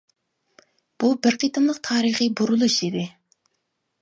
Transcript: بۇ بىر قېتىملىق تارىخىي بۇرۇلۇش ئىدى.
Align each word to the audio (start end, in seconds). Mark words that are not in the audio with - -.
بۇ 1.03 1.11
بىر 1.27 1.37
قېتىملىق 1.43 1.83
تارىخىي 1.89 2.33
بۇرۇلۇش 2.41 2.79
ئىدى. 2.89 3.05